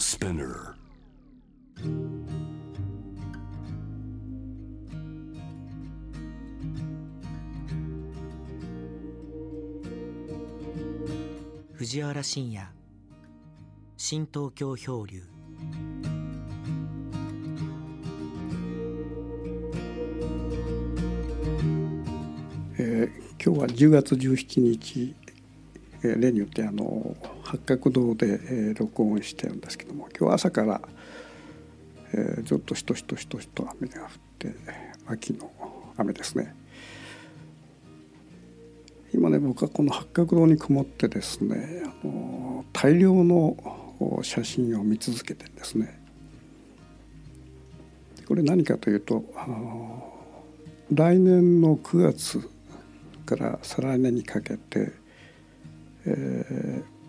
[0.00, 0.74] Spinner.
[11.74, 12.66] 藤原信也
[13.98, 15.22] 新東京漂流
[22.78, 25.14] えー今日は10月17日、
[26.02, 27.14] えー例によってあの
[27.50, 30.80] 八角堂で、えー録音してるんですけども今日朝から、
[32.12, 34.08] えーずっとしとしとしとしと雨が降っ
[34.38, 34.54] て
[35.06, 35.50] 秋の
[35.96, 36.54] 雨ですね。
[39.12, 43.56] 今ね僕はこの八角堂に曇ってですねあの大量の
[44.22, 46.00] 写真を見続けてんですね。
[48.28, 50.14] これ何かというとあの
[50.92, 52.48] 来年の9月
[53.26, 54.92] から再来年にかけて、
[56.06, 56.99] えー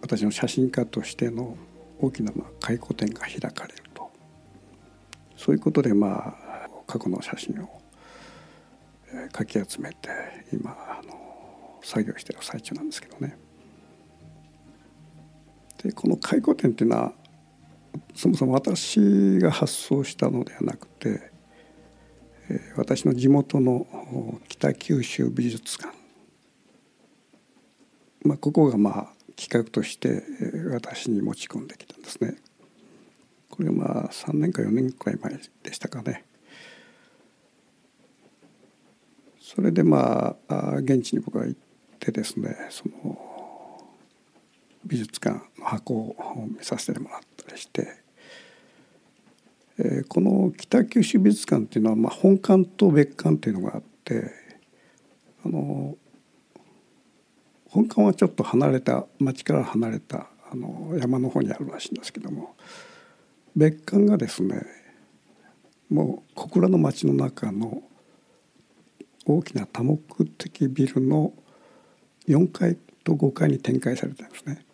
[0.00, 1.56] 私の写真家としての
[2.00, 4.10] 大きな回顧展が開かれると
[5.36, 7.80] そういうことでまあ過去の写真を
[9.32, 10.08] かき集めて
[10.52, 13.36] 今あの作業してる最中なんですけどね。
[15.82, 17.12] でこの回顧展っていうのは
[18.14, 21.30] そもそも私が発想したのではなくて
[22.76, 23.86] 私の地元の
[24.48, 25.94] 北九州美術館、
[28.24, 30.22] まあ、ここがまあ企画として
[30.70, 32.36] 私に持ち込んできたんですね。
[33.48, 36.24] これまあ3年か4年くらい前でしたかね。
[39.40, 41.60] それでまああ現地に僕が行っ
[41.98, 43.82] てですねその
[44.84, 47.88] 美術館の箱を見させてもらったりして
[49.78, 54.30] えーこの北九州美術館っていうのは、まあ、本館と別館っていうのがあって
[55.46, 55.96] あの
[57.70, 62.56] 本館はちょっと離れた町から離れたあの山の方にあるらしいんですけども
[63.56, 64.62] 別館がですね
[65.88, 67.82] もう小倉の町の中の
[69.26, 70.00] 大きな多目
[70.38, 71.32] 的ビルの
[72.28, 74.64] 4階と5階に展開されてるんですね。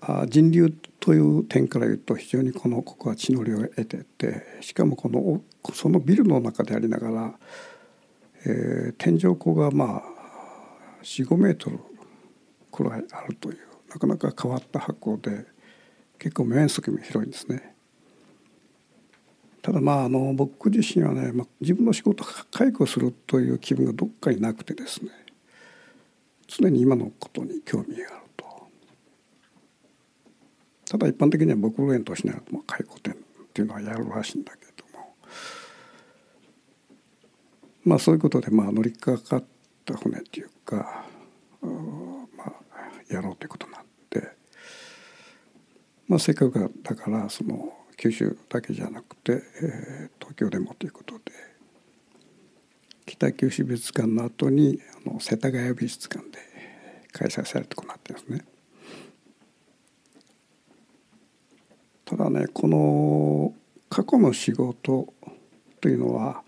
[0.00, 5.40] あ人流という点から言うと非常にこのここは地の利を得ててしかもこの
[5.72, 7.34] そのビルの中でありながら、
[8.46, 10.13] えー天井高がまあ
[11.04, 11.78] 45メートル
[12.72, 13.58] くらいあるという
[13.90, 15.44] なかなか変わった箱で
[16.18, 17.74] 結構面積も広いんですね。
[19.62, 25.10] ただまああの僕自身はね、まあ、自分の仕事を解雇するという気分がどっかになくてですね
[26.46, 28.44] 常に今のことに興味があると。
[30.90, 33.16] ただ一般的には僕の園としながら解雇店っ
[33.52, 35.14] ていうのはやるらしいんだけども
[37.84, 39.44] まあそういうことでまあ乗りかかっ
[39.84, 41.04] た船っていうか
[42.36, 42.52] まあ
[43.12, 44.28] やろうということになって
[46.08, 51.32] まあせっかくだからその九州だけじゃなくて、えー東京でもということで
[53.06, 56.38] 北九州美術館の後にあの世田谷美術館で
[57.12, 58.44] 開催されるとこなってるんですね。
[62.04, 63.54] ただねこの
[63.88, 65.12] 過去の仕事
[65.80, 66.42] というのは、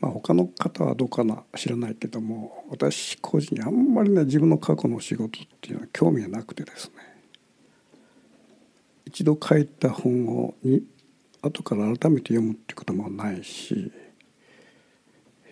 [0.00, 6.94] まあ、他の方はどうかな知らないけども私個人にあんまりね自分の過去の仕事っていうのは興味がなくてですね
[9.04, 10.82] 一度書いた本をに
[11.42, 13.92] 後から改めて読むっていうこともないし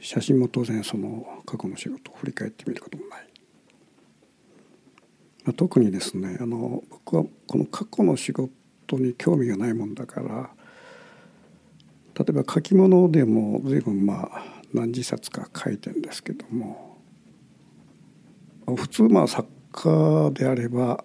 [0.00, 3.28] 写真も当然その過去の仕事を振り返ってみることもない。
[5.44, 8.50] まあ特にですねあの僕はこの過去の仕事
[8.92, 10.50] に興味がないもんだから
[12.18, 14.42] 例えば書き物でも随分まあ
[14.74, 16.88] 何十冊か書いてるんですけども。
[18.76, 21.04] 普通まあ作家であれば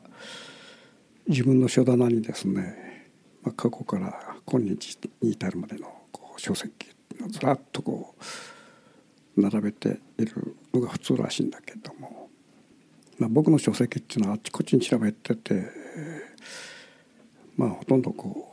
[1.27, 3.09] 自分の書棚にですね、
[3.41, 6.73] まあ、過去から今日に至るまでのこう書籍
[7.23, 8.15] をずらっとこ
[9.37, 12.29] う並べているのが普通らしいんだけども、
[13.17, 15.69] まあ、僕の書籍っていうのはあっちこっちに調べてて
[17.55, 18.52] まあほとんどこ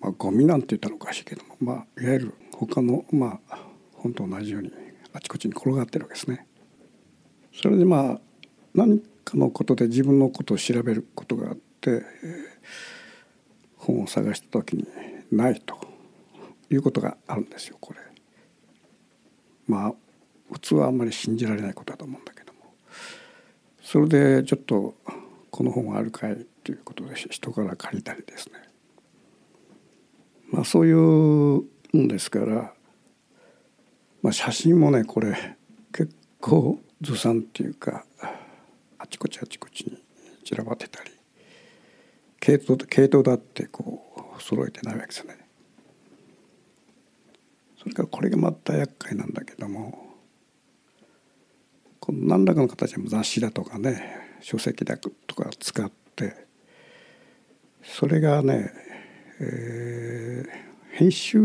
[0.00, 3.58] まあ、ゴミなんて言ったらおかしいけども、まあ、いわゆる他のまあ
[3.94, 4.72] 本と同じように
[5.12, 6.46] あちこちに転がってるわけですね。
[7.52, 8.20] それでまあ
[8.74, 12.02] 何かのことで自分のことを調べることがあって、
[13.76, 14.86] 本を探した時に
[15.32, 15.76] ないと
[16.70, 18.00] いうことがあるんですよこれ。
[19.66, 19.94] まあ
[20.52, 22.60] 普通はあんまり信じられないことだと思うんだけども
[23.82, 24.94] それでちょっと
[25.50, 28.67] この本はあるかいということで人から借りたりですね
[30.50, 32.72] まあそういうんですから、
[34.22, 35.56] まあ、写真もねこれ
[35.92, 38.04] 結構ずさんっていうか
[38.98, 40.02] あちこちあちこちに
[40.44, 41.10] 散らばってたり
[42.40, 45.36] 系統系統だってこう揃えてないわけですね。
[47.78, 50.16] それからこれがまた厄介なんだけども
[52.00, 56.48] この何らかの形で雑誌だとかね書籍だとか使って
[57.82, 58.72] それがね、
[59.40, 61.38] えー、編集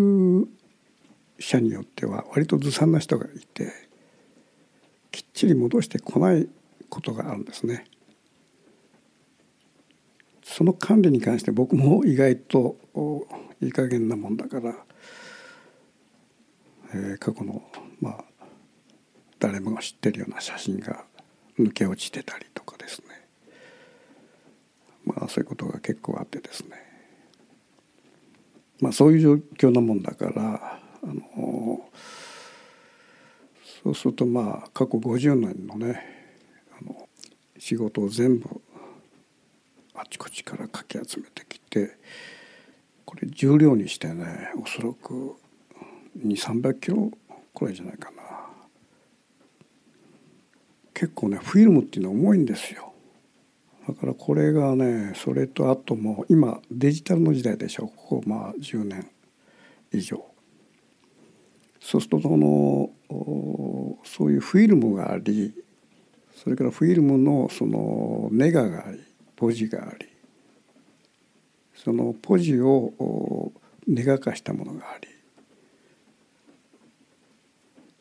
[1.40, 3.72] 者によっては割とずさんな人がいて
[5.12, 6.48] きっちり戻してこない
[6.90, 7.86] ことがあるんですね。
[10.44, 12.78] その管理に関して僕も意外と
[13.62, 14.76] いい加減なもんだから、
[16.94, 17.64] えー、過去の
[18.00, 18.24] まあ
[19.40, 21.06] 誰もが知ってるような写真が
[21.58, 23.08] 抜け落ちてたりとかですね
[25.06, 26.93] まあそういうことが結構あってですね
[28.84, 29.34] まあそういう状
[29.70, 31.90] 況なもんだからあの
[33.82, 36.02] そうするとまあ過去50年のね
[36.78, 37.08] あの
[37.58, 38.62] 仕事を全部
[39.96, 41.96] あちこちからかき集めてきて
[43.06, 45.38] これ重量にしてねおそらく
[46.20, 47.10] 2300キロ
[47.56, 48.24] くらいじゃないかな。
[50.94, 52.93] 結構ねフィルムっていうのは重いんですよ。
[53.88, 59.10] だからこれがねそれとあとも今デジタルの時代でしょここまあ10年
[59.92, 60.24] 以上。
[61.82, 62.90] そうするとその
[64.06, 65.54] そういうフィルムがあり
[66.34, 69.00] それからフィルムのそのネガがあり
[69.36, 70.08] ポジがあり
[71.76, 73.52] そのポジを
[73.86, 75.10] ネガ化したものがあり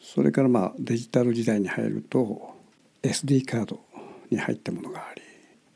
[0.00, 2.54] それからまあデジタル時代に入ると
[3.02, 3.80] SD カード
[4.30, 5.31] に入ったものがあり。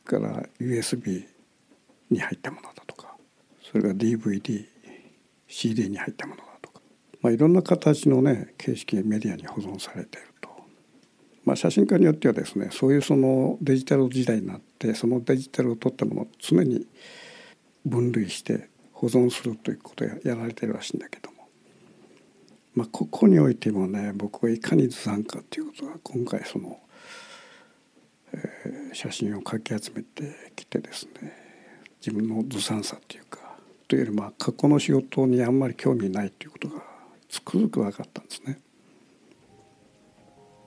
[0.06, 1.26] から USB
[2.10, 3.16] に入ったものだとか
[3.60, 6.80] それが DVDCD に入ったものだとか、
[7.20, 10.48] まあ、いろんな形のね形式メディアに保存されていると、
[11.44, 16.86] まあ、写真家によってはですねそういうそのデジタル時代になってそのデジタルを撮ったものを常に
[17.84, 21.48] 分類して保存するということをやられてるらしいんだけども、
[22.74, 26.78] まあ、ここにおいてもね僕はいかにずさんかっていうことが今回その、
[28.96, 31.30] 写真をかき集めてきてですね
[32.00, 33.40] 自分のずさんさっていうか
[33.86, 36.82] というよりまあ過去の仕事にあんまり興味ないということが
[37.28, 38.58] つくづく分かったんですね。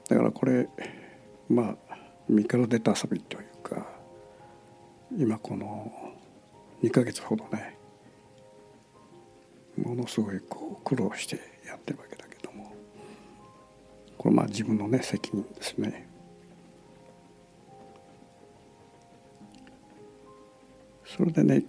[0.10, 0.70] だからこれ
[1.50, 1.98] まあ
[2.28, 3.88] 身から出た遊びというか
[5.18, 5.92] 今この
[6.84, 7.80] 2ヶ月ほどね
[9.76, 12.72] ものすごいこう苦労してやってるわけだけども
[14.20, 16.09] これまあ自分のね責任ですね。
[21.20, 21.64] それでね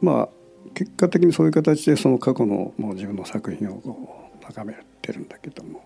[0.00, 0.28] まあ
[0.74, 5.80] 結果的にそういう形でその過去のもう自分の作品をこう眺めてるんだけども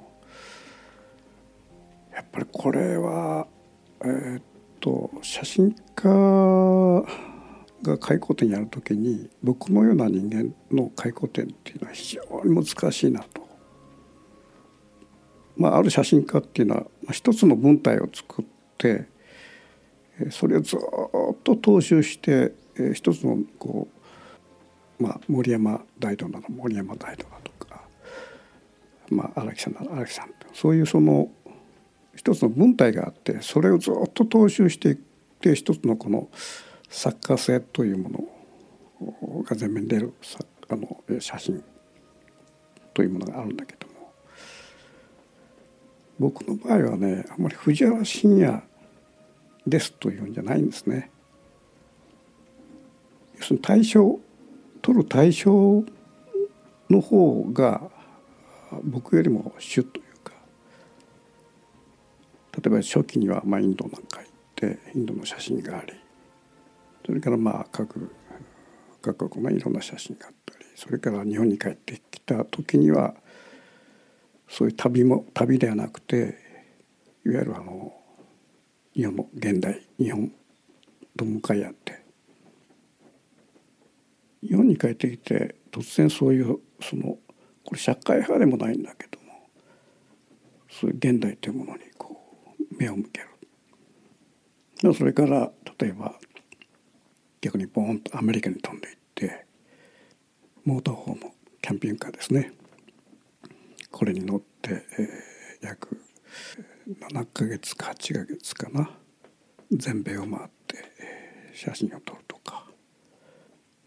[2.14, 3.46] やっぱりこれは
[4.02, 4.42] え、っ
[4.80, 7.04] と写真家
[7.82, 13.48] が回顧展やる時に僕のような人間の回顧展っていうのは非常に難しいなと。
[15.56, 18.44] まあ、ある写真家っていうのは一つの文体を作っ
[18.78, 19.08] て
[20.30, 20.80] それをずっ
[21.44, 23.88] と踏襲してえー、一つのこ
[24.98, 27.82] う、まあ、森山大道なら森山大道だとか、
[29.10, 31.30] まあ、荒木さんなら荒木さんそういうその
[32.16, 34.96] 一つの文体があってそれをずっと踏襲していっ
[35.40, 36.28] て一つのこの
[36.88, 40.14] 作家性というものが前面に出る
[40.68, 41.62] あの写真
[42.94, 44.12] というものがあるんだけども
[46.18, 48.62] 僕の場合はねあんまり藤原信也
[49.66, 51.10] ですというんじゃないんですね。
[53.40, 54.18] その対象
[54.82, 55.84] 取る対象
[56.88, 57.82] の方が
[58.84, 60.32] 僕よりも主というか
[62.56, 65.92] 例えば初期にはまあインドなんか行ってインドの写真があり
[67.04, 68.10] それからまあ各
[69.02, 73.14] 各国のいろんな写真があったりそれから日本に帰ってきた時には
[74.48, 76.38] そういう旅も旅ではなくて
[77.24, 77.92] いわゆるあの
[78.94, 80.32] 日本の現代日本
[81.16, 81.79] と向かい合って日本
[84.70, 87.18] に帰ってきて突然そういうその
[87.64, 89.32] これ社会派でもないんだけども
[90.70, 92.20] そういう現代というものにこ
[92.58, 94.94] う目を向ける。
[94.94, 96.14] それから例えば
[97.42, 99.44] 逆にボーンとアメリカに飛んでいって
[100.64, 102.52] モーターホームキャンピングカーですね。
[103.90, 106.00] これに乗って、えー、約
[106.88, 108.90] 7ヶ月か8ヶ月かな。
[109.72, 110.76] 全米を回って
[111.52, 112.29] 写真を撮る。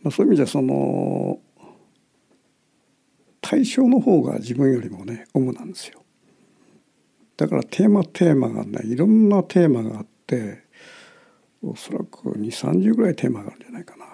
[0.03, 1.39] まあ、そういう意味じゃその
[3.41, 6.03] 対象の方が自分よりもね主なんですよ。
[7.35, 10.63] だからテーマテーマがねいろんなテーマがあって
[11.61, 14.05] おそらく2 3 0ぐらいテーマがあるんじゃないかな。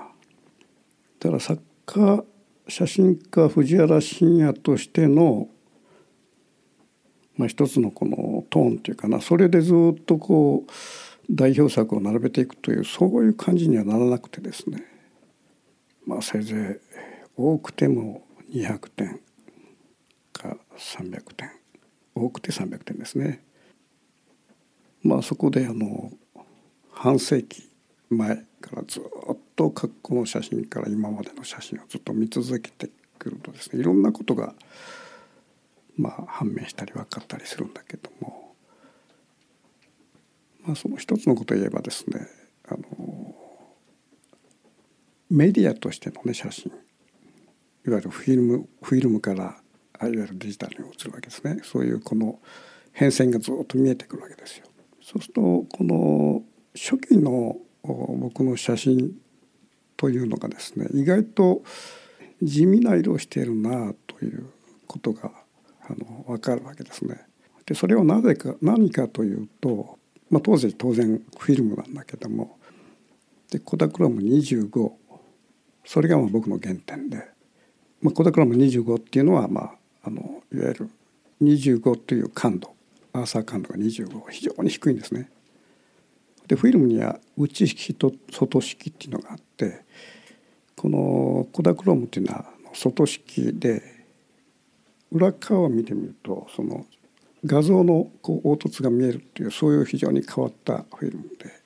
[1.19, 2.23] だから作家
[2.67, 5.49] 写真家藤原信也としての、
[7.35, 10.71] まあ、一つのこのトーンっていうかなそれでずっとこう
[11.29, 14.83] 代表作を並べていくというそういう感じにはならなくてですね
[16.09, 16.99] まあせいぜい
[17.37, 19.21] 多くても200点
[20.33, 21.51] か300点
[22.15, 23.43] 多くて300点ですね。
[25.03, 26.11] まあそこであの
[26.91, 27.69] 半世紀
[28.09, 29.03] 前からずっ
[29.55, 32.89] と過去の写真から今までの写真をずっと見続けて
[33.19, 34.55] くるとですねいろんなことが
[35.95, 38.55] まあ判明したり分かったりするんだけども、
[40.63, 42.27] まあ、その一つのことを言えばですね
[42.67, 43.18] あの
[45.29, 46.71] メディアとしてのね写真
[47.85, 49.57] いわゆるフィルムフィルムから
[50.01, 52.39] いわゆるデジタルに移るわけですねそういうこの
[52.91, 54.65] 変遷がずっと見えてくるわけですよ。
[55.01, 56.43] そうするとこの
[56.75, 59.13] 初期の僕の写真
[59.95, 61.63] というのがですね意外と
[62.41, 64.45] 地味な色をしているなという
[64.87, 65.31] ことが
[65.87, 67.21] あの分かるわけですね。
[67.65, 72.57] でそれはなぜか何かというと、まあ、当時当然フィルムなんだけども
[73.51, 74.91] でコダクロム25
[75.89, 77.17] それがまあ僕の原点で、
[78.03, 79.71] まあ、コダクロム25っていうのは、まあ、
[80.03, 80.89] あのいわゆる
[81.41, 82.75] 25という感度
[83.11, 85.31] アーサー感度が25非常に低いんですね。
[86.47, 89.81] でフィルムには内式と外式っていうのがあって
[90.75, 93.81] このコダクロームっていうのは外式で
[95.11, 96.85] 裏側を見てみるとその
[97.43, 101.58] 画像のこう凹凸が見えるっていうそういう非常に変わったフィルムで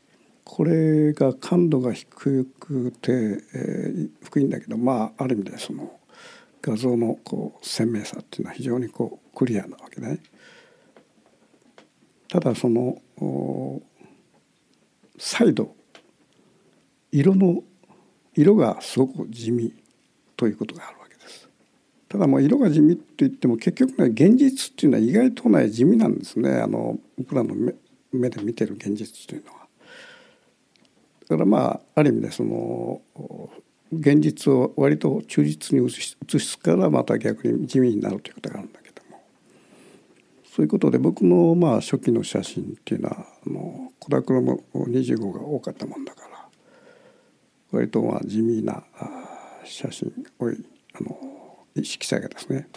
[0.44, 3.12] これが感度が低くて、
[3.54, 6.00] えー、低いんだけどまあある意味でその
[6.62, 10.20] 画像のこう鮮明さっていうのは非常にこうクリアなわけね。
[12.30, 12.98] ただその
[15.18, 15.76] 再度
[17.12, 17.64] 色の
[18.34, 19.74] 色がすごく地味
[20.36, 21.48] ということがあるわけです。
[22.10, 27.74] ただもう色が地味って言っても結局ね現実っていうのは意外とね地味なんですねあの僕らの目
[28.12, 29.63] 目で見てる現実というのは。
[31.38, 33.02] からまあある意味でその
[33.92, 39.22] 現実を割と忠実に映すからまた逆に地味になるということがあるんだけども
[40.46, 46.48] そういうことで僕のまあ初期の写真っていうのはあのコダクロム25が多かったもんだから
[47.72, 48.84] 割とまあ地味な
[49.64, 51.18] 写真多いあの
[51.76, 52.68] 色彩がですね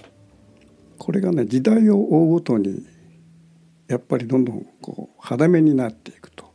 [0.98, 2.86] これがね時代を追うごとに
[3.88, 6.45] やっぱりどんどんこう肌目になっていくと。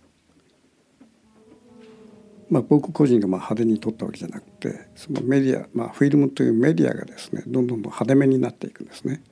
[2.51, 9.23] まあ、僕個人がまあ派手に撮ったわけじゃなくてそのメディア、まあ、フィルムというメディアがですねどんどんどん派手めになっていくんですね。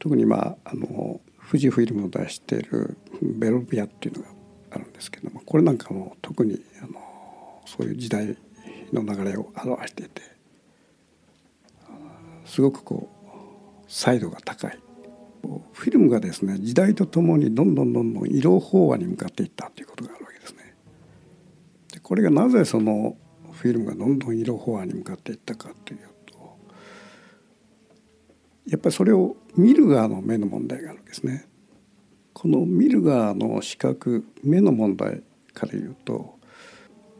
[0.00, 4.28] 特にまああの富士フィルムの出しているベロビアっていうのが
[4.72, 8.36] あるんですけどもこれなんかも特にあのそういう時代
[8.92, 10.22] の流れを表していて
[12.44, 14.78] すごくこう彩度が高い
[15.72, 20.65] フィルムがですね時代とともにどんどんどんどん色飽和に向かっていったということがあるわけですね。
[22.06, 23.16] これがなぜその
[23.50, 26.56] フィルムがどんどん色飽和に向かっていったかというと
[28.68, 31.48] やっぱりそれを見る側の目の問題があるわけですね。
[32.32, 36.38] この見る側の視覚目の問題から言うと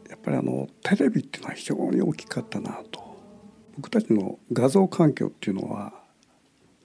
[0.09, 3.19] やっぱりあのテレビっていうのは非常に大きかったなと
[3.75, 5.91] 僕たちの画像環境っていうのは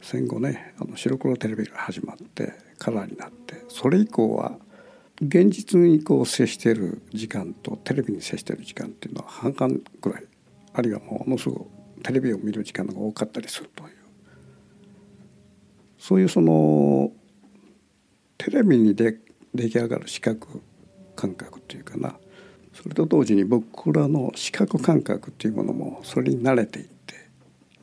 [0.00, 4.58] 戦後ねあの白黒テレビが始まってカラーになってそれ以降は
[5.24, 10.24] 現実にこう接している時間とテレビに接している時間っていうのは半々ぐらい
[10.72, 11.70] あるいはものすごく
[12.02, 13.90] テレビを見る時間が多かったりするという
[15.96, 17.12] そういうその
[18.36, 19.18] テレビにで
[19.54, 20.60] 出来上がる視覚
[21.14, 22.16] 感覚っていうかな
[22.74, 27.14] それと同時に僕らの視覚感覚っていうものもそれに慣れていって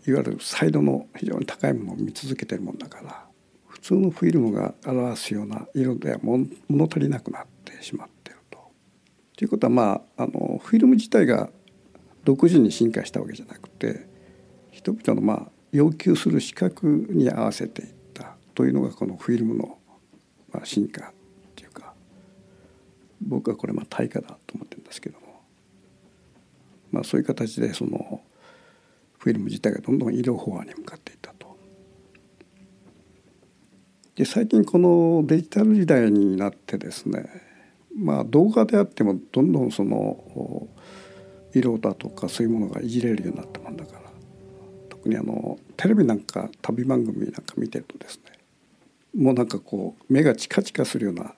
[0.10, 3.29] いわゆるサイドの非常に高いものを見続けてるもんだから
[3.80, 6.48] 普通のフィルムが表すような色では物
[6.86, 8.60] 足りなくなってしまってると。
[9.38, 11.50] ということはまああのフィルム自体が
[12.24, 14.08] 独自に進化したわけじゃなくて
[14.72, 19.80] 人々のまあ要求する視覚に合わせていったというのがこのフィルムの
[20.52, 21.14] まあ、進化っ
[21.56, 21.94] ていうか
[23.22, 25.42] 僕はこれまあ対価だと思ってるんですけども、
[26.92, 28.22] まあ、そういう形でその
[29.18, 31.58] フィルム自体がどんどん医療飽和に向かっていったと。
[34.20, 37.24] で最近このデジタル時代になってですね
[37.96, 40.68] まあ動画であってもどんどんその
[41.54, 44.02] 色だとかそういうものがいじれるようになったもんだから
[44.90, 48.24] 特にあのテレビなんか旅番組なんか見てるとですね
[49.16, 51.34] もうなんかこう目がチカチカするような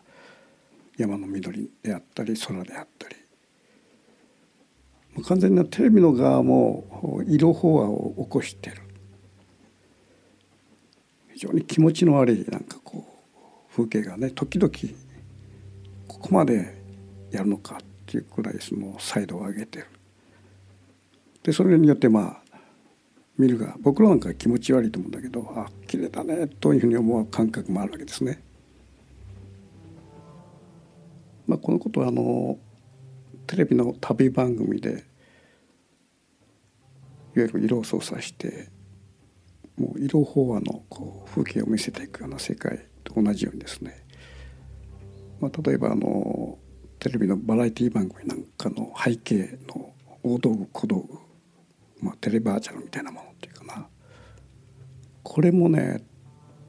[0.97, 3.15] 山の緑であったり空であったり
[5.23, 8.90] 完全なテレビの側も色飽和を起こしてる。
[11.41, 14.71] 非常に気持ちの悪いなんかこう風景がね時々
[16.07, 16.79] ここまで
[17.31, 19.87] やるのかっていうくらいその彩度を上げてる
[21.41, 22.41] でそれによってまあ
[23.39, 28.43] 見るが僕らなんか気持ち悪いと思うんだけどあ綺麗だねというふうに思う感覚もあるわけですね。
[31.47, 32.59] まあ、このことはあの
[33.47, 35.01] テレビの旅番組でいわ
[37.35, 38.69] ゆる色を操作して
[39.81, 44.05] もう色飽和のこう風景を見せていくような世界と同じようにですね、
[45.39, 46.59] まあ、例えばあの
[46.99, 51.19] テレビのバラエティ番組なんかの背景の大道具小道具、
[51.99, 53.87] まあ、テレバーチャルみたいなものっていうかな。
[55.23, 56.03] これもね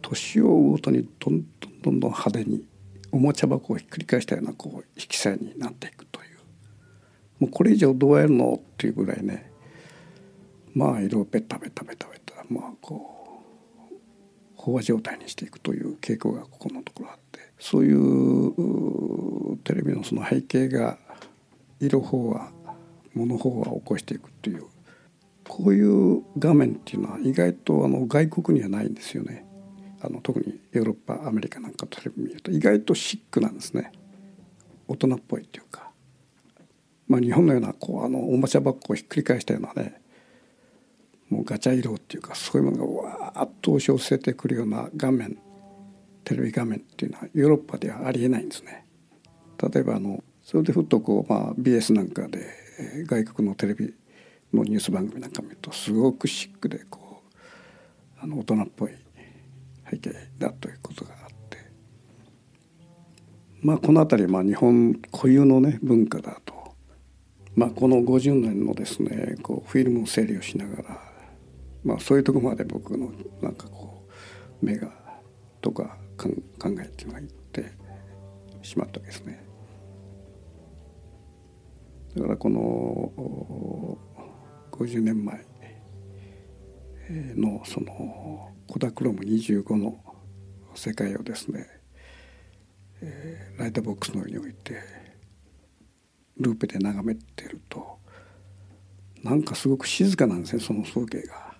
[0.01, 2.67] 年を追うごとにどんどんどんどん派手に
[3.11, 6.39] おもちゃ箱をひっくり返したようなこう色彩になっていくという。
[7.41, 9.53] もうこれ以上どうやるのっていうぐらいね。
[10.75, 12.22] まあ色をベタベタベタベタ。
[12.53, 13.19] まあこ
[14.57, 20.99] う飽和状態にしていくという傾向がここのところあってそういうテレビのその背景が
[21.81, 22.53] 色飽和
[23.15, 24.67] 物飽和を起こしていくっていう
[25.49, 29.45] こういう画面っていうのは意外とあの外国にはないんですよね。
[30.01, 33.93] あの特にヨーロッパアメリカなんかテレビ見ると意外とシックなんですね
[34.89, 35.93] 大人っぽいっていうか、
[37.07, 40.02] まあ、日本のようなこうあのおもちゃ箱をひっくり返したようなね
[41.33, 45.39] もうガチャ色っていうかそういうものがわーっと押し寄せてくるような画面
[46.25, 48.85] テレビ画面っていうのはヨーロッパではありえないんですね。
[49.73, 52.47] 例えばあのそれでふっとこう、まあ、BS なんかで
[53.07, 53.95] 外国のテレビ
[54.53, 58.91] のニュース番組なんか見るとすごくシックでこうあの大人っぽい
[59.91, 61.59] 背景だということがあって
[63.63, 66.75] まあこの辺りまあ日本固有のね文化だと、
[67.57, 71.12] まあ、この50年のですねこうフィルムを整理をしながら、
[71.85, 74.07] まあ、そういうとこまで僕のなんかこ
[74.63, 74.93] う目が
[75.61, 76.29] とか考
[76.81, 77.73] えていうのがいって
[78.63, 79.45] しまったわけですね。
[82.15, 83.99] だからこの
[84.71, 85.45] 50年前
[87.35, 89.99] のそのコダクロム25の
[90.75, 91.67] 世界をですね、
[93.59, 94.79] ライトボックスの上に置いて
[96.39, 97.99] ループで眺めてると
[99.23, 101.52] なんかすごく静かなんですねその風景が。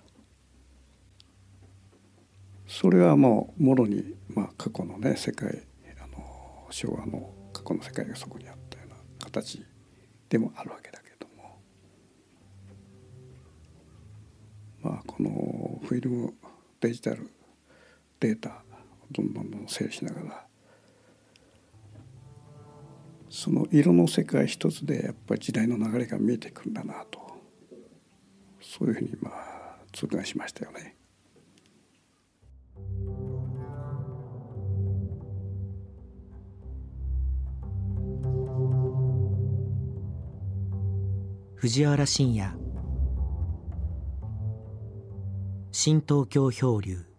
[2.73, 5.61] それはもうもろに、まあ、過去のね世界
[6.01, 9.63] あの昭和の過去の世界がそこにあったような形
[10.27, 11.59] でもあるわけだけども
[14.81, 16.33] まあこのフィルム
[16.79, 17.29] デジタル
[18.19, 18.53] データを
[19.11, 20.45] どんどんどん整理しながら
[23.29, 27.19] その色の世界一つでやっぱり時代の流れが見えてくるんだなと
[28.59, 31.02] そういうふうにまあ痛感しましたよね。
[41.63, 42.45] 藤原信也。
[45.71, 47.12] 新東京漂流。